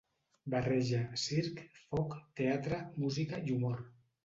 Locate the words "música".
3.07-3.45